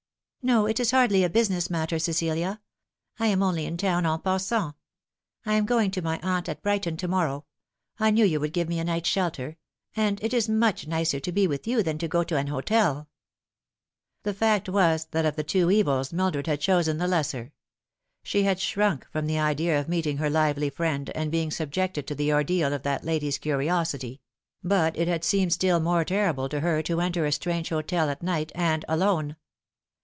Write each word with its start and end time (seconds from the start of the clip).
"No, 0.51 0.65
it 0.65 0.79
is 0.79 0.89
hardly 0.89 1.23
a 1.23 1.29
business 1.29 1.69
matter, 1.69 1.99
Cecilia. 1.99 2.61
I 3.19 3.27
am 3.27 3.43
only 3.43 3.67
in 3.67 3.77
town 3.77 4.07
en 4.07 4.19
passant. 4.21 4.73
I 5.45 5.53
am 5.53 5.67
going 5.67 5.91
to 5.91 6.01
my 6.01 6.19
aunt 6.23 6.49
at 6.49 6.63
Brighton 6.63 6.97
to 6.97 7.07
niorrow. 7.07 7.43
I 7.99 8.09
knew 8.09 8.25
you 8.25 8.39
would 8.39 8.51
give 8.51 8.67
me 8.67 8.79
a 8.79 8.83
night's 8.83 9.07
shelter; 9.07 9.57
and 9.95 10.19
it 10.23 10.33
is 10.33 10.49
much 10.49 10.87
nicer 10.87 11.19
to 11.19 11.31
be 11.31 11.45
with 11.45 11.67
you 11.67 11.83
than 11.83 11.99
to 11.99 12.07
go 12.07 12.23
to 12.23 12.37
an 12.37 12.47
hotel." 12.47 13.07
The 14.23 14.33
fact 14.33 14.67
was, 14.67 15.05
that 15.11 15.27
of 15.27 15.45
two 15.45 15.69
evils 15.69 16.11
Mildred 16.11 16.47
had 16.47 16.59
chosen 16.59 16.97
the 16.97 17.07
lesser. 17.07 17.53
She 18.23 18.41
had 18.41 18.59
shrunk 18.59 19.07
from 19.11 19.27
the 19.27 19.37
idea 19.37 19.79
of 19.79 19.87
meeting 19.87 20.17
her 20.17 20.29
lively 20.31 20.71
friend, 20.71 21.11
and 21.11 21.31
being 21.31 21.51
subjected 21.51 22.07
to 22.07 22.15
the 22.15 22.33
ordeal 22.33 22.73
of 22.73 22.81
that 22.81 23.03
lady's 23.03 23.37
curiosity; 23.37 24.21
but 24.63 24.97
it 24.97 25.07
had 25.07 25.23
seemed 25.23 25.53
still 25.53 25.79
more 25.79 26.03
terrible 26.03 26.49
to 26.49 26.61
her 26.61 26.81
to 26.81 26.99
enter 26.99 27.27
a 27.27 27.31
strange 27.31 27.69
The 27.69 27.75
Verdict 27.75 27.93
of 27.93 27.97
her 27.99 28.05
Church. 28.07 28.21
158 28.23 28.57
hotel 28.57 28.57
at 28.57 28.57
night, 28.57 28.75
and 28.75 28.85
alone. 28.87 29.35